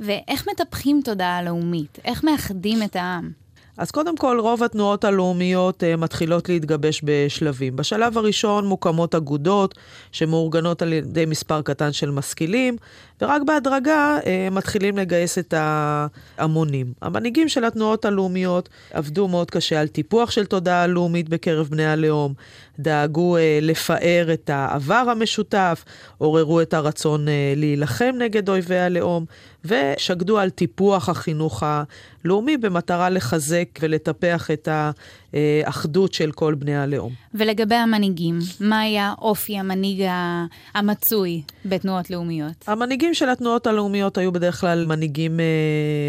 ואיך 0.00 0.48
מטפחים 0.48 1.00
תודעה 1.04 1.42
לאומית? 1.42 1.98
איך 2.04 2.24
מאחדים 2.24 2.82
את 2.82 2.96
העם? 2.96 3.30
אז 3.78 3.90
קודם 3.90 4.16
כל, 4.16 4.38
רוב 4.40 4.62
התנועות 4.62 5.04
הלאומיות 5.04 5.82
uh, 5.82 6.00
מתחילות 6.00 6.48
להתגבש 6.48 7.00
בשלבים. 7.04 7.76
בשלב 7.76 8.18
הראשון 8.18 8.66
מוקמות 8.66 9.14
אגודות 9.14 9.74
שמאורגנות 10.12 10.82
על 10.82 10.92
ידי 10.92 11.26
מספר 11.26 11.62
קטן 11.62 11.92
של 11.92 12.10
משכילים, 12.10 12.76
ורק 13.22 13.42
בהדרגה 13.46 14.18
uh, 14.20 14.26
מתחילים 14.50 14.98
לגייס 14.98 15.38
את 15.38 15.54
ההמונים. 15.56 16.92
המנהיגים 17.02 17.48
של 17.48 17.64
התנועות 17.64 18.04
הלאומיות 18.04 18.68
עבדו 18.92 19.28
מאוד 19.28 19.50
קשה 19.50 19.80
על 19.80 19.88
טיפוח 19.88 20.30
של 20.30 20.46
תודעה 20.46 20.86
לאומית 20.86 21.28
בקרב 21.28 21.66
בני 21.66 21.86
הלאום, 21.86 22.34
דאגו 22.78 23.36
uh, 23.36 23.40
לפאר 23.62 24.28
את 24.32 24.50
העבר 24.50 25.04
המשותף, 25.10 25.84
עוררו 26.18 26.60
את 26.60 26.74
הרצון 26.74 27.26
להילחם 27.56 28.12
נגד 28.18 28.48
אויבי 28.48 28.78
הלאום, 28.78 29.24
ושקדו 29.64 30.38
על 30.38 30.50
טיפוח 30.50 31.08
החינוך 31.08 31.62
הלאומי 32.24 32.56
במטרה 32.56 33.10
לחזק 33.10 33.64
ולטפח 33.80 34.50
את 34.50 34.68
האחדות 35.32 36.12
של 36.12 36.32
כל 36.32 36.54
בני 36.54 36.76
הלאום. 36.76 37.12
ולגבי 37.34 37.74
המנהיגים, 37.74 38.38
מה 38.60 38.80
היה 38.80 39.14
אופי 39.18 39.58
המנהיג 39.58 40.06
המצוי 40.74 41.42
בתנועות 41.64 42.10
לאומיות? 42.10 42.64
המנהיגים 42.66 43.14
של 43.14 43.28
התנועות 43.28 43.66
הלאומיות 43.66 44.18
היו 44.18 44.32
בדרך 44.32 44.60
כלל 44.60 44.86
מנהיגים 44.86 45.40
אה, 45.40 45.44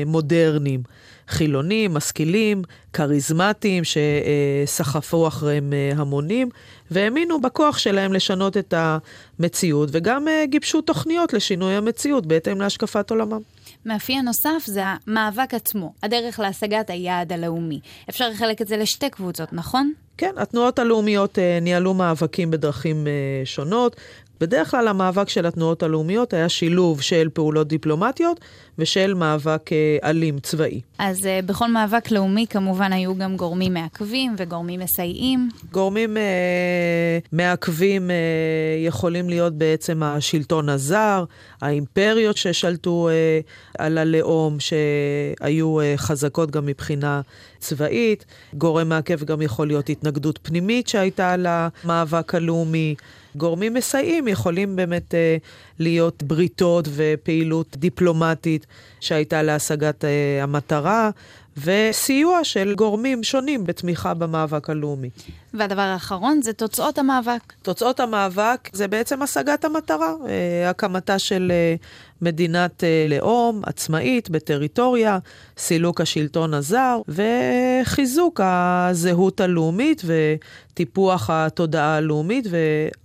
מודרניים. 0.05 0.83
חילונים, 1.29 1.93
משכילים, 1.93 2.61
כריזמטיים, 2.93 3.83
שסחפו 3.83 5.27
אחריהם 5.27 5.73
אה, 5.73 5.91
המונים, 5.95 6.49
והאמינו 6.91 7.41
בכוח 7.41 7.77
שלהם 7.77 8.13
לשנות 8.13 8.57
את 8.57 8.73
המציאות, 8.77 9.89
וגם 9.91 10.27
אה, 10.27 10.45
גיבשו 10.45 10.81
תוכניות 10.81 11.33
לשינוי 11.33 11.73
המציאות 11.73 12.25
בהתאם 12.25 12.61
להשקפת 12.61 13.09
עולמם. 13.09 13.41
מאפיין 13.85 14.25
נוסף 14.25 14.65
זה 14.65 14.83
המאבק 14.85 15.53
עצמו, 15.53 15.93
הדרך 16.03 16.39
להשגת 16.39 16.89
היעד 16.89 17.33
הלאומי. 17.33 17.79
אפשר 18.09 18.29
לחלק 18.29 18.61
את 18.61 18.67
זה 18.67 18.77
לשתי 18.77 19.09
קבוצות, 19.09 19.53
נכון? 19.53 19.93
כן, 20.17 20.33
התנועות 20.37 20.79
הלאומיות 20.79 21.39
אה, 21.39 21.59
ניהלו 21.61 21.93
מאבקים 21.93 22.51
בדרכים 22.51 23.07
אה, 23.07 23.11
שונות. 23.45 23.95
בדרך 24.39 24.71
כלל 24.71 24.87
המאבק 24.87 25.29
של 25.29 25.45
התנועות 25.45 25.83
הלאומיות 25.83 26.33
היה 26.33 26.49
שילוב 26.49 27.01
של 27.01 27.29
פעולות 27.33 27.67
דיפלומטיות 27.67 28.39
ושל 28.77 29.13
מאבק 29.13 29.73
אה, 29.73 30.09
אלים 30.09 30.39
צבאי. 30.39 30.81
אז 30.99 31.25
אה, 31.25 31.39
בכל 31.45 31.71
מאבק 31.71 32.11
לאומי 32.11 32.45
כמובן 32.49 32.93
היו 32.93 33.15
גם 33.15 33.35
גורמים 33.37 33.73
מעכבים 33.73 34.35
וגורמים 34.37 34.79
מסייעים. 34.79 35.49
גורמים 35.71 36.17
אה, 36.17 36.23
מעכבים 37.31 38.11
אה, 38.11 38.15
יכולים 38.85 39.29
להיות 39.29 39.53
בעצם 39.53 40.03
השלטון 40.03 40.69
הזר, 40.69 41.23
האימפריות 41.61 42.37
ששלטו 42.37 43.09
אה, 43.09 43.39
על 43.77 43.97
הלאום, 43.97 44.57
שהיו 44.59 45.79
אה, 45.79 45.93
חזקות 45.97 46.51
גם 46.51 46.65
מבחינה 46.65 47.21
צבאית. 47.59 48.25
גורם 48.53 48.89
מעכב 48.89 49.23
גם 49.23 49.41
יכול 49.41 49.67
להיות 49.67 49.89
התנגדות 49.89 50.39
פנימית 50.41 50.87
שהייתה 50.87 51.35
למאבק 51.37 52.35
הלאומי. 52.35 52.95
גורמים 53.35 53.73
מסייעים 53.73 54.27
יכולים 54.27 54.75
באמת 54.75 55.15
אה, 55.15 55.37
להיות 55.79 56.23
בריתות 56.23 56.87
ופעילות 56.95 57.77
דיפלומטית 57.77 58.65
שהייתה 58.99 59.43
להשגת 59.43 60.05
אה, 60.05 60.43
המטרה, 60.43 61.09
וסיוע 61.63 62.43
של 62.43 62.75
גורמים 62.75 63.23
שונים 63.23 63.63
בתמיכה 63.63 64.13
במאבק 64.13 64.69
הלאומי. 64.69 65.09
והדבר 65.53 65.81
האחרון 65.81 66.41
זה 66.41 66.53
תוצאות 66.53 66.97
המאבק. 66.97 67.53
תוצאות 67.61 67.99
המאבק 67.99 68.69
זה 68.73 68.87
בעצם 68.87 69.21
השגת 69.21 69.65
המטרה, 69.65 70.13
אה, 70.27 70.69
הקמתה 70.69 71.19
של 71.19 71.51
אה, 71.51 71.75
מדינת 72.21 72.83
אה, 72.83 73.05
לאום 73.09 73.61
עצמאית 73.65 74.29
בטריטוריה, 74.29 75.19
סילוק 75.57 76.01
השלטון 76.01 76.53
הזר 76.53 77.01
וחיזוק 77.07 78.41
הזהות 78.43 79.39
הלאומית 79.39 80.01
וטיפוח 80.05 81.29
התודעה 81.29 81.95
הלאומית 81.95 82.47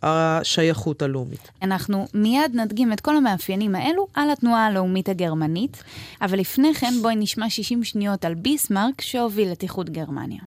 והשייכות 0.03 1.03
הלאומית. 1.03 1.51
אנחנו 1.63 2.07
מיד 2.15 2.55
נדגים 2.55 2.93
את 2.93 3.01
כל 3.01 3.17
המאפיינים 3.17 3.75
האלו 3.75 4.07
על 4.15 4.31
התנועה 4.31 4.67
הלאומית 4.67 5.09
הגרמנית, 5.09 5.85
אבל 6.21 6.39
לפני 6.39 6.75
כן 6.75 6.93
בואי 7.03 7.17
נשמע 7.17 7.51
60 7.51 7.85
שניות 7.85 8.25
על 8.25 8.35
ביסמרק 8.35 9.01
שהוביל 9.01 9.53
את 9.53 9.63
איחוד 9.63 9.91
גרמניה. 9.91 10.41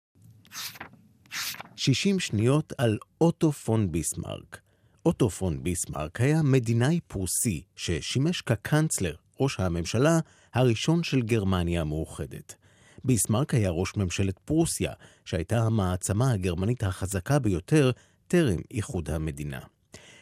60 1.76 2.20
שניות 2.20 2.74
על 2.78 2.98
אוטו 3.22 3.52
פון 3.52 3.92
ביסמרק. 3.92 4.67
אוטו 5.08 5.30
פון 5.30 5.64
ביסמרק 5.64 6.22
היה 6.22 6.42
מדינאי 6.42 7.00
פרוסי 7.08 7.62
ששימש 7.76 8.42
כקנצלר, 8.42 9.16
ראש 9.40 9.60
הממשלה, 9.60 10.20
הראשון 10.54 11.04
של 11.04 11.22
גרמניה 11.22 11.82
המאוחדת. 11.82 12.56
ביסמרק 13.04 13.54
היה 13.54 13.70
ראש 13.70 13.96
ממשלת 13.96 14.40
פרוסיה, 14.40 14.94
שהייתה 15.26 15.64
המעצמה 15.64 16.32
הגרמנית 16.32 16.84
החזקה 16.84 17.40
ביותר 17.40 17.92
טרם 18.28 18.60
איחוד 18.72 19.10
המדינה. 19.10 19.60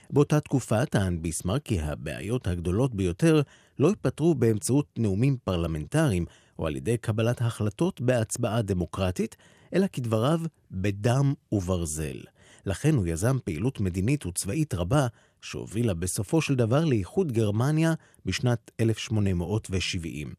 באותה 0.09 0.39
תקופה 0.39 0.85
טען 0.85 1.21
ביסמרק 1.21 1.61
כי 1.63 1.79
הבעיות 1.79 2.47
הגדולות 2.47 2.95
ביותר 2.95 3.41
לא 3.79 3.87
ייפתרו 3.87 4.35
באמצעות 4.35 4.85
נאומים 4.97 5.37
פרלמנטריים 5.43 6.25
או 6.59 6.67
על 6.67 6.75
ידי 6.75 6.97
קבלת 6.97 7.41
החלטות 7.41 8.01
בהצבעה 8.01 8.61
דמוקרטית, 8.61 9.35
אלא 9.73 9.87
כדבריו 9.93 10.39
בדם 10.71 11.33
וברזל. 11.51 12.17
לכן 12.65 12.95
הוא 12.95 13.07
יזם 13.07 13.37
פעילות 13.43 13.79
מדינית 13.79 14.25
וצבאית 14.25 14.73
רבה, 14.73 15.07
שהובילה 15.41 15.93
בסופו 15.93 16.41
של 16.41 16.55
דבר 16.55 16.85
לאיחוד 16.85 17.31
גרמניה 17.31 17.93
בשנת 18.25 18.71
1870. 18.79 20.33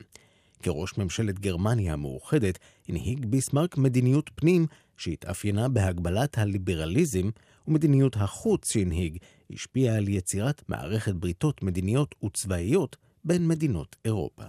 כראש 0.62 0.98
ממשלת 0.98 1.38
גרמניה 1.38 1.92
המאוחדת, 1.92 2.58
הנהיג 2.88 3.26
ביסמרק 3.26 3.76
מדיניות 3.76 4.30
פנים 4.34 4.66
שהתאפיינה 4.96 5.68
בהגבלת 5.68 6.38
הליברליזם, 6.38 7.30
ומדיניות 7.68 8.16
החוץ 8.16 8.72
שהנהיג 8.72 9.18
השפיעה 9.52 9.96
על 9.96 10.08
יצירת 10.08 10.62
מערכת 10.68 11.14
בריתות 11.14 11.62
מדיניות 11.62 12.14
וצבאיות 12.24 12.96
בין 13.24 13.48
מדינות 13.48 13.96
אירופה. 14.04 14.44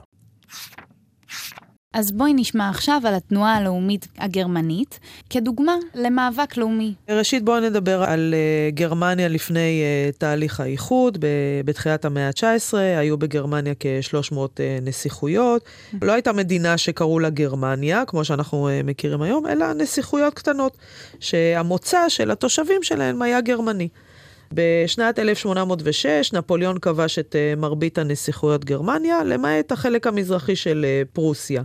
אז 1.94 2.12
בואי 2.12 2.34
נשמע 2.34 2.70
עכשיו 2.70 3.02
על 3.06 3.14
התנועה 3.14 3.56
הלאומית 3.56 4.08
הגרמנית, 4.18 5.00
כדוגמה 5.30 5.76
למאבק 5.96 6.58
לאומי. 6.58 6.94
ראשית 7.10 7.44
בואו 7.44 7.60
נדבר 7.60 8.04
על 8.04 8.34
uh, 8.34 8.76
גרמניה 8.76 9.28
לפני 9.28 9.84
uh, 10.14 10.18
תהליך 10.18 10.60
האיחוד, 10.60 11.18
בתחילת 11.66 12.06
המאה 12.06 12.28
ה-19, 12.28 12.78
היו 12.78 13.18
בגרמניה 13.18 13.74
כ-300 13.80 14.34
uh, 14.34 14.60
נסיכויות. 14.82 15.62
לא 16.02 16.12
הייתה 16.12 16.34
מדינה 16.34 16.78
שקראו 16.78 17.20
לה 17.20 17.30
גרמניה, 17.30 18.04
כמו 18.08 18.26
שאנחנו 18.26 18.70
uh, 18.70 18.86
מכירים 18.86 19.22
היום, 19.22 19.48
אלא 19.48 19.74
נסיכויות 19.74 20.34
קטנות, 20.34 20.78
שהמוצא 21.20 22.10
של 22.10 22.32
התושבים 22.32 22.84
שלהן 22.84 23.22
היה 23.22 23.42
גרמני. 23.42 23.88
בשנת 24.52 25.20
1806 25.20 26.34
נפוליאון 26.34 26.78
כבש 26.80 27.20
את 27.20 27.36
uh, 27.36 27.60
מרבית 27.60 27.98
הנסיכויות 27.98 28.66
גרמניה, 28.66 29.24
למעט 29.24 29.72
החלק 29.72 30.08
המזרחי 30.08 30.56
של 30.56 30.86
uh, 30.86 31.08
פרוסיה. 31.14 31.64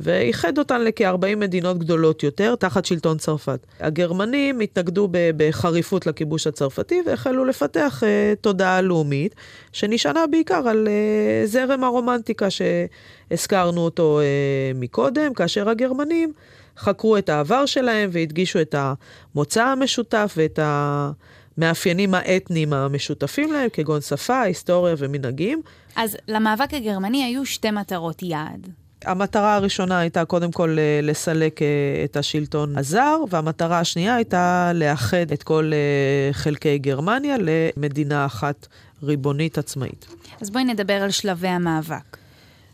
ואיחד 0.00 0.58
אותן 0.58 0.80
לכ-40 0.80 1.36
מדינות 1.36 1.78
גדולות 1.78 2.22
יותר, 2.22 2.54
תחת 2.54 2.84
שלטון 2.84 3.18
צרפת. 3.18 3.66
הגרמנים 3.80 4.60
התנגדו 4.60 5.08
בחריפות 5.10 6.06
לכיבוש 6.06 6.46
הצרפתי 6.46 7.02
והחלו 7.06 7.44
לפתח 7.44 8.02
uh, 8.02 8.36
תודעה 8.40 8.80
לאומית, 8.80 9.34
שנשענה 9.72 10.26
בעיקר 10.26 10.68
על 10.68 10.88
uh, 10.88 11.46
זרם 11.46 11.84
הרומנטיקה 11.84 12.48
שהזכרנו 12.50 13.80
אותו 13.80 14.20
uh, 14.20 14.78
מקודם, 14.78 15.34
כאשר 15.34 15.68
הגרמנים 15.68 16.32
חקרו 16.78 17.16
את 17.16 17.28
העבר 17.28 17.66
שלהם 17.66 18.10
והדגישו 18.12 18.60
את 18.60 18.74
המוצא 18.78 19.64
המשותף 19.64 20.34
ואת 20.36 20.58
ה... 20.58 21.10
המאפיינים 21.58 22.14
האתניים 22.14 22.72
המשותפים 22.72 23.52
להם, 23.52 23.68
כגון 23.72 24.00
שפה, 24.00 24.40
היסטוריה 24.40 24.94
ומנהגים. 24.98 25.62
אז 25.96 26.16
למאבק 26.28 26.74
הגרמני 26.74 27.24
היו 27.24 27.46
שתי 27.46 27.70
מטרות 27.70 28.22
יעד. 28.22 28.68
המטרה 29.04 29.54
הראשונה 29.54 29.98
הייתה 29.98 30.24
קודם 30.24 30.52
כל 30.52 30.76
אה, 30.78 31.00
לסלק 31.02 31.62
אה, 31.62 31.66
את 32.04 32.16
השלטון 32.16 32.78
הזר, 32.78 33.18
והמטרה 33.30 33.78
השנייה 33.78 34.14
הייתה 34.14 34.72
לאחד 34.74 35.32
את 35.32 35.42
כל 35.42 35.70
אה, 35.72 36.32
חלקי 36.32 36.78
גרמניה 36.78 37.36
למדינה 37.40 38.26
אחת 38.26 38.66
ריבונית 39.02 39.58
עצמאית. 39.58 40.06
אז 40.40 40.50
בואי 40.50 40.64
נדבר 40.64 41.02
על 41.02 41.10
שלבי 41.10 41.48
המאבק. 41.48 42.16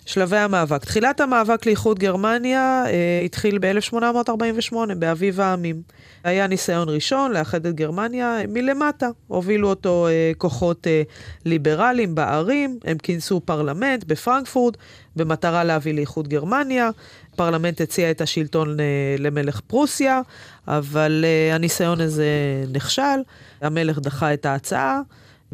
שלבי 0.07 0.37
המאבק. 0.37 0.85
תחילת 0.85 1.21
המאבק 1.21 1.67
לאיחוד 1.67 1.99
גרמניה 1.99 2.85
אה, 2.87 3.23
התחיל 3.25 3.59
ב-1848, 3.59 4.75
באביב 4.99 5.41
העמים. 5.41 5.83
היה 6.25 6.47
ניסיון 6.47 6.89
ראשון 6.89 7.33
לאחד 7.33 7.67
את 7.67 7.75
גרמניה 7.75 8.39
מלמטה. 8.49 9.09
הובילו 9.29 9.69
אותו 9.69 10.07
אה, 10.07 10.33
כוחות 10.39 10.87
אה, 10.87 11.03
ליברליים 11.45 12.15
בערים, 12.15 12.79
הם 12.85 12.99
כינסו 12.99 13.41
פרלמנט 13.41 14.05
בפרנקפורט 14.05 14.77
במטרה 15.17 15.65
להביא 15.65 15.95
לאיחוד 15.95 16.29
גרמניה. 16.29 16.91
הפרלמנט 17.35 17.81
הציע 17.81 18.11
את 18.11 18.21
השלטון 18.21 18.81
אה, 18.81 18.85
למלך 19.19 19.61
פרוסיה, 19.61 20.21
אבל 20.69 21.25
אה, 21.25 21.55
הניסיון 21.55 22.01
הזה 22.01 22.27
נכשל. 22.73 23.03
המלך 23.61 23.99
דחה 23.99 24.35
את 24.35 24.47
ההצעה. 24.47 25.01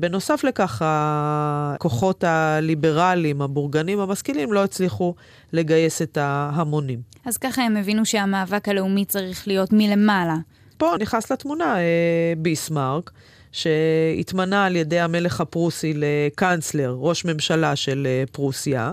בנוסף 0.01 0.45
לכך, 0.45 0.83
הכוחות 0.85 2.25
הליברליים, 2.25 3.43
הבורגנים 3.43 4.01
המשכילים, 4.01 4.53
לא 4.53 4.65
הצליחו 4.65 5.15
לגייס 5.53 6.03
את 6.03 6.17
ההמונים. 6.17 7.01
אז 7.25 7.37
ככה 7.37 7.63
הם 7.63 7.77
הבינו 7.77 8.07
שהמאבק 8.07 8.69
הלאומי 8.69 9.05
צריך 9.05 9.49
להיות 9.49 9.73
מלמעלה. 9.73 10.37
פה 10.77 10.95
נכנס 11.01 11.33
לתמונה 11.33 11.79
אה, 11.79 12.33
ביסמרק, 12.39 13.11
שהתמנה 13.53 14.65
על 14.65 14.77
ידי 14.77 15.01
המלך 15.01 15.41
הפרוסי 15.41 15.93
לקאנצלר, 15.97 16.97
ראש 16.99 17.25
ממשלה 17.25 17.77
של 17.77 18.07
אה, 18.07 18.25
פרוסיה. 18.33 18.93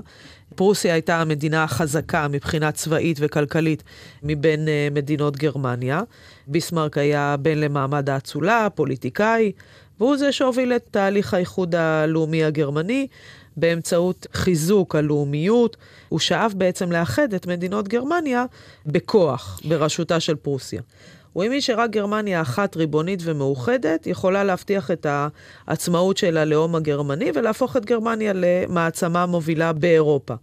פרוסיה 0.56 0.94
הייתה 0.94 1.22
המדינה 1.22 1.64
החזקה 1.64 2.28
מבחינה 2.28 2.72
צבאית 2.72 3.18
וכלכלית 3.22 3.84
מבין 4.24 4.68
אה, 4.68 4.88
מדינות 4.92 5.38
גרמניה. 5.38 6.02
ביסמרק 6.48 6.98
היה 6.98 7.36
בן 7.40 7.58
למעמד 7.58 8.10
האצולה, 8.10 8.68
פוליטיקאי, 8.76 9.52
והוא 10.00 10.18
זה 10.18 10.32
שהוביל 10.32 10.74
את 10.74 10.88
תהליך 10.92 11.34
האיחוד 11.34 11.76
הלאומי 11.76 12.44
הגרמני 12.44 13.08
באמצעות 13.58 14.28
חיזוק 14.34 14.96
הלאומיות. 14.96 15.78
הוא 16.10 16.20
שאף 16.20 16.54
בעצם 16.54 16.92
לאחד 16.92 17.34
את 17.34 17.48
מדינות 17.48 17.88
גרמניה 17.88 18.46
בכוח, 18.86 19.60
בראשותה 19.66 20.20
של 20.20 20.36
פרוסיה. 20.36 20.82
הוא 21.34 21.44
האמין 21.44 21.62
שרק 21.62 21.90
גרמניה 21.90 22.42
אחת 22.42 22.76
ריבונית 22.76 23.20
ומאוחדת 23.24 24.08
יכולה 24.08 24.44
להבטיח 24.44 24.92
את 24.92 25.06
העצמאות 25.68 26.18
של 26.18 26.38
הלאום 26.38 26.76
הגרמני 26.76 27.32
ולהפוך 27.36 27.78
את 27.78 27.86
גרמניה 27.86 28.34
למעצמה 28.36 29.26
מובילה 29.26 29.74
באירופה. 29.74 30.34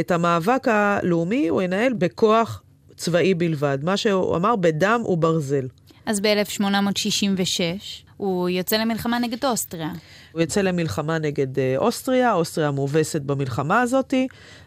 את 0.00 0.10
המאבק 0.10 0.68
הלאומי 0.68 1.48
הוא 1.48 1.62
ינהל 1.62 1.92
בכוח 1.92 2.62
צבאי 2.96 3.34
בלבד, 3.34 3.78
מה 3.82 3.96
שהוא 3.96 4.36
אמר 4.36 4.56
בדם 4.56 5.02
וברזל. 5.04 5.66
אז 6.06 6.20
ב-1866 6.20 8.01
הוא 8.16 8.48
יוצא 8.48 8.76
למלחמה 8.76 9.18
נגד 9.18 9.44
אוסטריה. 9.44 9.92
הוא 10.32 10.40
יוצא 10.40 10.60
למלחמה 10.60 11.18
נגד 11.18 11.58
אה, 11.58 11.74
אוסטריה, 11.76 12.32
אוסטריה 12.32 12.70
מובסת 12.70 13.22
במלחמה 13.22 13.80
הזאת, 13.80 14.14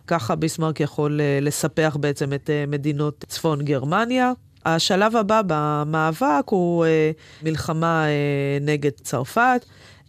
ככה 0.08 0.36
ביסמרק 0.36 0.80
יכול 0.80 1.22
אה, 1.22 1.40
לספח 1.42 1.98
בעצם 2.00 2.34
את 2.34 2.50
אה, 2.50 2.66
מדינות 2.68 3.26
צפון 3.28 3.66
גרמניה. 3.66 4.32
השלב 4.66 5.16
הבא 5.16 5.42
במאבק 5.48 6.44
הוא 6.46 6.86
אה, 6.86 7.12
מלחמה 7.44 8.06
אה, 8.06 8.58
נגד 8.62 8.92
צרפת. 8.92 9.66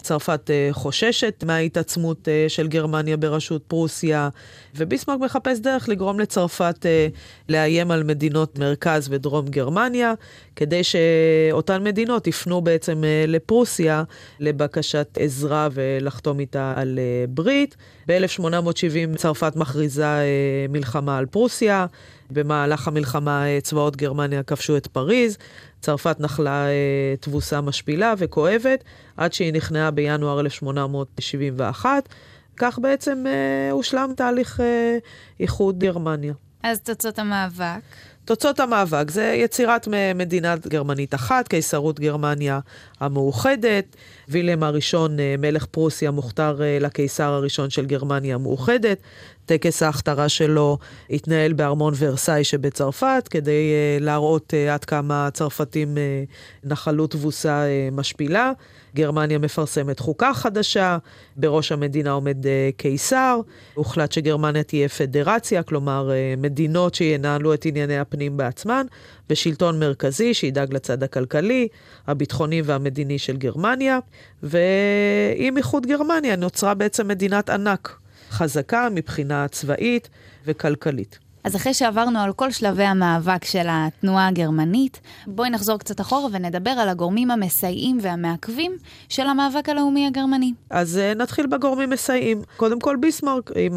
צרפת 0.06 0.50
אה, 0.50 0.68
חוששת 0.72 1.44
מההתעצמות 1.46 2.28
אה, 2.28 2.44
של 2.48 2.68
גרמניה 2.68 3.16
בראשות 3.16 3.62
פרוסיה, 3.68 4.28
וביסמרק 4.76 5.20
מחפש 5.20 5.58
דרך 5.58 5.88
לגרום 5.88 6.20
לצרפת 6.20 6.86
אה, 6.86 7.08
לאיים 7.48 7.90
על 7.90 8.02
מדינות 8.02 8.58
מרכז 8.58 9.08
ודרום 9.10 9.48
גרמניה, 9.48 10.14
כדי 10.56 10.84
שאותן 10.84 11.84
מדינות 11.84 12.26
יפנו 12.26 12.60
בעצם 12.60 13.02
לפרוסיה 13.26 14.02
לבקשת 14.40 15.18
עזרה 15.20 15.68
ולחתום 15.72 16.40
איתה 16.40 16.72
על 16.76 16.98
ברית. 17.28 17.76
ב-1870 18.08 19.16
צרפת 19.16 19.56
מכריזה 19.56 20.22
מלחמה 20.68 21.18
על 21.18 21.26
פרוסיה. 21.26 21.86
במהלך 22.30 22.88
המלחמה 22.88 23.44
צבאות 23.62 23.96
גרמניה 23.96 24.42
כבשו 24.42 24.76
את 24.76 24.86
פריז, 24.86 25.38
צרפת 25.80 26.16
נחלה 26.20 26.66
אה, 26.66 27.14
תבוסה 27.20 27.60
משפילה 27.60 28.14
וכואבת, 28.18 28.84
עד 29.16 29.32
שהיא 29.32 29.52
נכנעה 29.52 29.90
בינואר 29.90 30.40
1871. 30.40 32.08
כך 32.56 32.78
בעצם 32.78 33.24
אה, 33.26 33.70
הושלם 33.70 34.12
תהליך 34.16 34.60
אה, 34.60 34.98
איחוד 35.40 35.78
גרמניה. 35.78 36.32
אז 36.62 36.80
תוצאות 36.80 37.18
המאבק? 37.18 37.80
תוצאות 38.26 38.60
המאבק 38.60 39.10
זה 39.10 39.34
יצירת 39.36 39.88
מדינה 40.14 40.54
גרמנית 40.68 41.14
אחת, 41.14 41.48
קיסרות 41.48 42.00
גרמניה 42.00 42.60
המאוחדת. 43.00 43.96
וילם 44.28 44.62
הראשון, 44.62 45.20
אה, 45.20 45.34
מלך 45.38 45.66
פרוסיה, 45.66 46.10
מוכתר 46.10 46.62
אה, 46.62 46.78
לקיסר 46.80 47.32
הראשון 47.32 47.70
של 47.70 47.86
גרמניה 47.86 48.34
המאוחדת. 48.34 48.98
טקס 49.46 49.82
ההכתרה 49.82 50.28
שלו 50.28 50.78
התנהל 51.10 51.52
בארמון 51.52 51.94
ורסאי 51.98 52.44
שבצרפת, 52.44 53.28
כדי 53.30 53.52
uh, 53.52 54.02
להראות 54.02 54.54
uh, 54.54 54.72
עד 54.72 54.84
כמה 54.84 55.26
הצרפתים 55.26 55.94
uh, 55.94 56.68
נחלו 56.68 57.06
תבוסה 57.06 57.64
uh, 57.64 57.94
משפילה. 57.94 58.52
גרמניה 58.94 59.38
מפרסמת 59.38 59.98
חוקה 59.98 60.34
חדשה, 60.34 60.98
בראש 61.36 61.72
המדינה 61.72 62.10
עומד 62.10 62.44
uh, 62.44 62.48
קיסר. 62.76 63.40
הוחלט 63.74 64.12
שגרמניה 64.12 64.62
תהיה 64.62 64.88
פדרציה, 64.88 65.62
כלומר 65.62 66.10
uh, 66.10 66.40
מדינות 66.40 66.94
שינהלו 66.94 67.54
את 67.54 67.66
ענייני 67.66 67.98
הפנים 67.98 68.36
בעצמן, 68.36 68.86
ושלטון 69.30 69.78
מרכזי 69.78 70.34
שידאג 70.34 70.74
לצד 70.74 71.02
הכלכלי, 71.02 71.68
הביטחוני 72.06 72.62
והמדיני 72.62 73.18
של 73.18 73.36
גרמניה. 73.36 73.98
ועם 74.42 75.56
איחוד 75.56 75.86
גרמניה 75.86 76.36
נוצרה 76.36 76.74
בעצם 76.74 77.08
מדינת 77.08 77.50
ענק. 77.50 78.05
חזקה 78.36 78.88
מבחינה 78.90 79.48
צבאית 79.48 80.08
וכלכלית. 80.46 81.18
אז 81.46 81.56
אחרי 81.56 81.74
שעברנו 81.74 82.18
על 82.18 82.32
כל 82.32 82.50
שלבי 82.50 82.84
המאבק 82.84 83.44
של 83.44 83.66
התנועה 83.70 84.28
הגרמנית, 84.28 85.00
בואי 85.26 85.50
נחזור 85.50 85.78
קצת 85.78 86.00
אחורה 86.00 86.28
ונדבר 86.32 86.70
על 86.70 86.88
הגורמים 86.88 87.30
המסייעים 87.30 87.98
והמעכבים 88.02 88.72
של 89.08 89.26
המאבק 89.26 89.68
הלאומי 89.68 90.06
הגרמני. 90.06 90.52
אז 90.70 91.00
uh, 91.14 91.18
נתחיל 91.18 91.46
בגורמים 91.46 91.90
מסייעים. 91.90 92.42
קודם 92.56 92.80
כל 92.80 92.96
ביסמרק, 93.00 93.50
עם 93.56 93.76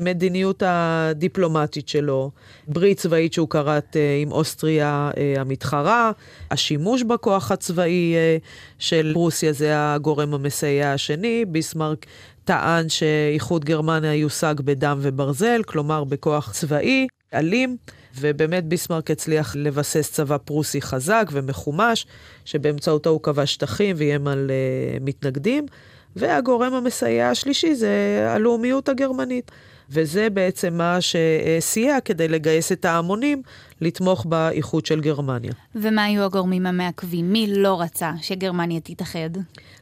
המדיניות 0.00 0.62
הדיפלומטית 0.66 1.88
שלו, 1.88 2.30
ברית 2.68 2.98
צבאית 2.98 3.32
שהוא 3.32 3.48
כרת 3.48 3.96
uh, 3.96 4.22
עם 4.22 4.32
אוסטריה 4.32 5.10
uh, 5.14 5.40
המתחרה, 5.40 6.10
השימוש 6.50 7.02
בכוח 7.02 7.52
הצבאי 7.52 8.14
של 8.78 9.12
רוסיה 9.14 9.52
זה 9.52 9.72
הגורם 9.74 10.34
המסייע 10.34 10.92
השני. 10.92 11.44
ביסמרק 11.44 12.06
טען 12.50 12.88
שאיחוד 12.88 13.64
גרמניה 13.64 14.14
יושג 14.14 14.54
בדם 14.64 14.98
וברזל, 15.02 15.62
כלומר 15.66 16.04
בכוח 16.04 16.52
צבאי, 16.52 17.06
אלים, 17.34 17.76
ובאמת 18.20 18.64
ביסמרק 18.64 19.10
הצליח 19.10 19.56
לבסס 19.56 20.12
צבא 20.12 20.36
פרוסי 20.44 20.82
חזק 20.82 21.28
ומחומש, 21.32 22.06
שבאמצעותו 22.44 23.10
הוא 23.10 23.20
כבש 23.22 23.54
שטחים 23.54 23.96
ואיים 23.98 24.28
על 24.28 24.50
uh, 24.50 25.04
מתנגדים. 25.04 25.66
והגורם 26.16 26.74
המסייע 26.74 27.28
השלישי 27.28 27.74
זה 27.74 28.24
הלאומיות 28.28 28.88
הגרמנית. 28.88 29.50
וזה 29.90 30.30
בעצם 30.30 30.74
מה 30.74 30.98
שסייע 31.00 32.00
כדי 32.00 32.28
לגייס 32.28 32.72
את 32.72 32.84
ההמונים 32.84 33.42
לתמוך 33.80 34.26
באיחוד 34.26 34.86
של 34.86 35.00
גרמניה. 35.00 35.52
ומה 35.74 36.04
היו 36.04 36.22
הגורמים 36.22 36.66
המעכבים? 36.66 37.32
מי 37.32 37.46
לא 37.56 37.80
רצה 37.80 38.12
שגרמניה 38.22 38.80
תתאחד? 38.80 39.30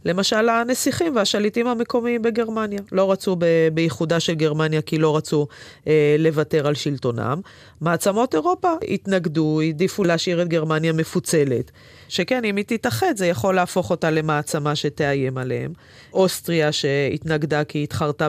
למשל, 0.05 0.49
הנסיכים 0.49 1.17
והשליטים 1.17 1.67
המקומיים 1.67 2.23
בגרמניה. 2.23 2.81
לא 2.93 3.13
רצו 3.13 3.37
באיחודה 3.75 4.21
של 4.21 4.35
גרמניה 4.35 4.83
כי 4.83 4.99
לא 4.99 5.17
רצו 5.17 5.47
אה, 5.87 6.17
לוותר 6.19 6.67
על 6.67 6.75
שלטונם. 6.75 7.41
מעצמות 7.81 8.35
אירופה 8.35 8.73
התנגדו, 8.89 9.61
העדיפו 9.61 10.05
להשאיר 10.05 10.43
את 10.43 10.49
גרמניה 10.49 10.93
מפוצלת. 10.93 11.71
שכן, 12.09 12.45
אם 12.45 12.57
היא 12.57 12.65
תתאחד, 12.69 13.17
זה 13.17 13.27
יכול 13.27 13.55
להפוך 13.55 13.91
אותה 13.91 14.11
למעצמה 14.11 14.77
שתאיים 14.77 15.39
עליהם. 15.39 15.73
אוסטריה 16.13 16.73
שהתנגדה 16.73 17.65
כי 17.65 17.79
היא 17.79 17.85
התחרתה 17.85 18.29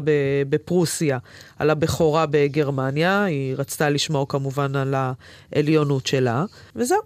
בפרוסיה 0.50 1.18
על 1.60 1.70
הבכורה 1.70 2.26
בגרמניה, 2.30 3.24
היא 3.24 3.56
רצתה 3.58 3.90
לשמור 3.90 4.28
כמובן 4.28 4.76
על 4.76 4.96
העליונות 5.60 6.08
שלה, 6.08 6.46
וזהו. 6.76 7.00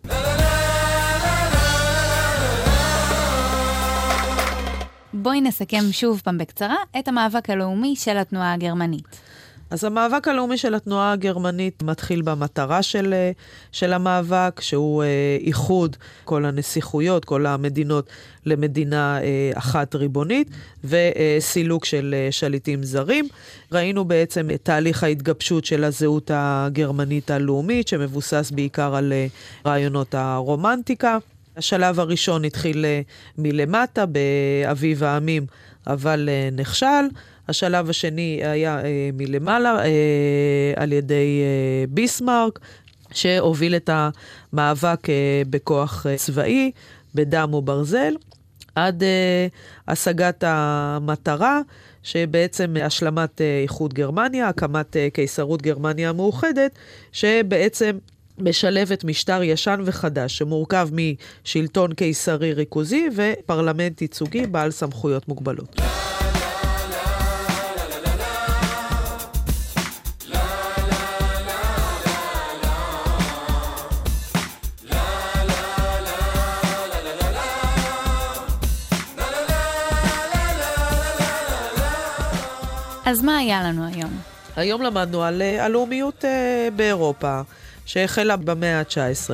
בואי 5.13 5.41
נסכם 5.41 5.83
שוב 5.91 6.21
פעם 6.23 6.37
בקצרה 6.37 6.75
את 6.99 7.07
המאבק 7.07 7.49
הלאומי 7.49 7.95
של 7.95 8.17
התנועה 8.17 8.53
הגרמנית. 8.53 9.32
אז 9.73 9.83
המאבק 9.83 10.27
הלאומי 10.27 10.57
של 10.57 10.75
התנועה 10.75 11.11
הגרמנית 11.11 11.83
מתחיל 11.83 12.21
במטרה 12.21 12.83
של, 12.83 13.13
אה, 13.13 13.31
של 13.71 13.93
המאבק, 13.93 14.61
שהוא 14.61 15.03
אה, 15.03 15.37
איחוד 15.41 15.97
כל 16.23 16.45
הנסיכויות, 16.45 17.25
כל 17.25 17.45
המדינות 17.45 18.09
למדינה 18.45 19.21
אה, 19.21 19.51
אחת 19.53 19.95
ריבונית, 19.95 20.49
וסילוק 20.83 21.85
של 21.85 22.15
שליטים 22.31 22.83
זרים. 22.83 23.27
ראינו 23.71 24.05
בעצם 24.05 24.49
את 24.53 24.59
תהליך 24.63 25.03
ההתגבשות 25.03 25.65
של 25.65 25.83
הזהות 25.83 26.31
הגרמנית 26.33 27.31
הלאומית, 27.31 27.87
שמבוסס 27.87 28.51
בעיקר 28.55 28.95
על 28.95 29.13
רעיונות 29.65 30.15
הרומנטיקה. 30.15 31.17
השלב 31.57 31.99
הראשון 31.99 32.45
התחיל 32.45 32.85
מלמטה, 33.37 34.05
באביב 34.05 35.03
העמים, 35.03 35.45
אבל 35.87 36.29
נכשל. 36.51 37.05
השלב 37.47 37.89
השני 37.89 38.39
היה 38.43 38.79
אה, 38.85 39.09
מלמעלה, 39.13 39.79
אה, 39.85 40.73
על 40.75 40.91
ידי 40.91 41.41
אה, 41.41 41.85
ביסמרק, 41.89 42.59
שהוביל 43.11 43.75
את 43.75 43.89
המאבק 43.93 45.09
אה, 45.09 45.41
בכוח 45.49 46.05
אה, 46.09 46.17
צבאי, 46.17 46.71
בדם 47.15 47.53
וברזל, 47.53 48.13
עד 48.75 49.03
אה, 49.03 49.47
השגת 49.87 50.43
המטרה, 50.47 51.61
שבעצם 52.03 52.75
השלמת 52.83 53.41
אה, 53.41 53.59
איחוד 53.63 53.93
גרמניה, 53.93 54.47
הקמת 54.47 54.97
אה, 54.97 55.07
קיסרות 55.13 55.61
גרמניה 55.61 56.09
המאוחדת, 56.09 56.71
שבעצם 57.11 57.97
משלבת 58.37 59.03
משטר 59.03 59.43
ישן 59.43 59.81
וחדש 59.85 60.37
שמורכב 60.37 60.89
משלטון 60.91 61.93
קיסרי 61.93 62.53
ריכוזי 62.53 63.09
ופרלמנט 63.15 64.01
ייצוגי 64.01 64.47
בעל 64.47 64.71
סמכויות 64.71 65.27
מוגבלות. 65.27 65.75
אז 83.05 83.21
מה 83.21 83.37
היה 83.37 83.63
לנו 83.63 83.85
היום? 83.85 84.11
היום 84.55 84.81
למדנו 84.81 85.23
על 85.23 85.41
אה, 85.41 85.65
הלאומיות 85.65 86.25
אה, 86.25 86.67
באירופה, 86.75 87.41
שהחלה 87.85 88.35
במאה 88.35 88.79
ה-19. 88.79 89.29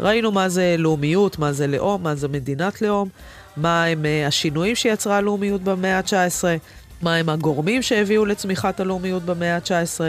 ראינו 0.00 0.32
מה 0.32 0.48
זה 0.48 0.76
לאומיות, 0.78 1.38
מה 1.38 1.52
זה 1.52 1.66
לאום, 1.66 2.02
מה 2.02 2.14
זה 2.14 2.28
מדינת 2.28 2.82
לאום, 2.82 3.08
מה 3.56 3.84
הם 3.84 4.06
אה, 4.06 4.26
השינויים 4.26 4.76
שיצרה 4.76 5.16
הלאומיות 5.16 5.62
במאה 5.62 5.98
ה-19, 5.98 6.44
מה 7.02 7.14
הם 7.16 7.28
הגורמים 7.28 7.82
שהביאו 7.82 8.24
לצמיחת 8.24 8.80
הלאומיות 8.80 9.22
במאה 9.22 9.56
ה-19, 9.56 10.00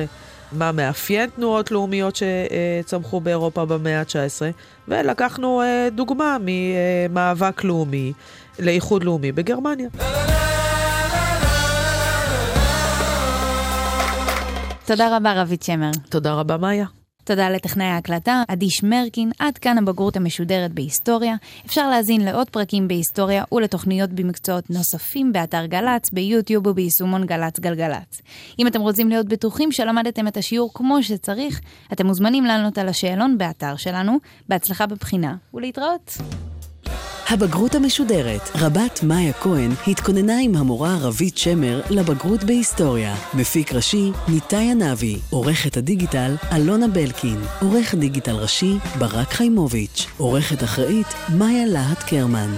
מה 0.51 0.71
מאפיין 0.71 1.29
תנועות 1.29 1.71
לאומיות 1.71 2.15
שצמחו 2.15 3.19
באירופה 3.19 3.65
במאה 3.65 3.99
ה-19, 3.99 4.41
ולקחנו 4.88 5.62
דוגמה 5.91 6.38
ממאבק 6.41 7.63
לאומי 7.63 8.13
לאיחוד 8.60 9.03
לאומי 9.03 9.32
בגרמניה. 9.32 9.88
תודה 14.88 15.17
רבה, 15.17 15.41
רבית 15.41 15.63
שמר. 15.63 15.91
תודה 16.10 16.34
רבה, 16.34 16.58
מאיה. 16.58 16.86
תודה 17.24 17.50
לטכנאי 17.50 17.86
ההקלטה, 17.86 18.43
עדי 18.48 18.69
שמרקין, 18.69 19.32
עד 19.39 19.58
כאן 19.58 19.78
הבגרות 19.78 20.17
המשודרת 20.17 20.72
בהיסטוריה. 20.72 21.36
אפשר 21.65 21.89
להזין 21.89 22.26
לעוד 22.26 22.50
פרקים 22.50 22.88
בהיסטוריה 22.88 23.43
ולתוכניות 23.52 24.10
במקצועות 24.10 24.69
נוספים 24.69 25.34
באתר 25.34 25.65
גל"צ, 25.65 26.12
ביוטיוב 26.12 26.67
וביישומון 26.67 27.26
גל"צ 27.26 27.60
גלגלצ. 27.60 28.22
אם 28.60 28.67
אתם 28.67 28.82
רוצים 28.82 29.10
להיות 29.10 29.28
בטוחים 29.28 29.72
שלמדתם 29.72 30.28
את 30.28 30.38
השיעור 30.38 30.72
כמו 30.74 31.04
שצריך, 31.04 31.62
אתם 31.93 32.06
מוזמנים 32.06 32.46
לענות 32.46 32.78
על 32.78 32.88
השאלון 32.88 33.38
באתר 33.38 33.76
שלנו. 33.76 34.17
בהצלחה 34.50 34.86
בבחינה, 34.86 35.36
ולהתראות. 35.54 36.17
הבגרות 37.27 37.75
המשודרת, 37.75 38.49
רבת 38.55 38.99
מאיה 39.03 39.33
כהן 39.33 39.71
התכוננה 39.88 40.39
עם 40.41 40.55
המורה 40.55 40.97
רבית 41.01 41.38
שמר 41.38 41.81
לבגרות 41.89 42.43
בהיסטוריה. 42.43 43.15
מפיק 43.33 43.73
ראשי, 43.73 44.12
ניתאי 44.27 44.71
ענבי. 44.71 45.17
עורכת 45.29 45.77
הדיגיטל, 45.77 46.36
אלונה 46.55 46.88
בלקין. 46.88 47.39
עורך 47.62 47.95
דיגיטל 47.95 48.36
ראשי, 48.36 48.73
ברק 48.99 49.33
חיימוביץ'. 49.33 50.07
עורכת 50.17 50.63
אחראית, 50.63 51.07
מאיה 51.38 51.65
להט 51.65 52.03
קרמן. 52.03 52.53